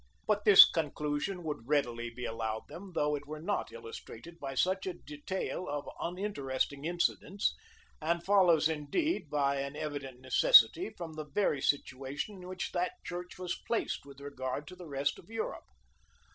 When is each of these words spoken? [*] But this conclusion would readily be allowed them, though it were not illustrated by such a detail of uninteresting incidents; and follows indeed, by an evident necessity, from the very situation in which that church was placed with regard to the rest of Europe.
[*] 0.15 0.25
But 0.25 0.45
this 0.45 0.67
conclusion 0.67 1.43
would 1.43 1.67
readily 1.67 2.09
be 2.09 2.25
allowed 2.25 2.67
them, 2.67 2.93
though 2.95 3.15
it 3.15 3.27
were 3.27 3.39
not 3.39 3.71
illustrated 3.71 4.39
by 4.39 4.55
such 4.55 4.87
a 4.87 4.95
detail 4.95 5.69
of 5.69 5.87
uninteresting 5.99 6.85
incidents; 6.85 7.55
and 8.01 8.25
follows 8.25 8.67
indeed, 8.67 9.29
by 9.29 9.57
an 9.59 9.75
evident 9.75 10.19
necessity, 10.19 10.89
from 10.97 11.13
the 11.13 11.25
very 11.25 11.61
situation 11.61 12.37
in 12.37 12.47
which 12.47 12.71
that 12.71 12.93
church 13.05 13.37
was 13.37 13.61
placed 13.67 14.03
with 14.03 14.19
regard 14.19 14.67
to 14.69 14.75
the 14.75 14.87
rest 14.87 15.19
of 15.19 15.29
Europe. 15.29 15.65